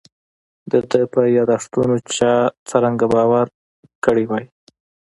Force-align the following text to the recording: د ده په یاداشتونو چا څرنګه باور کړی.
د 0.71 0.73
ده 0.89 1.01
په 1.13 1.21
یاداشتونو 1.37 1.95
چا 2.15 2.33
څرنګه 2.69 3.05
باور 3.13 3.47
کړی. 4.05 4.25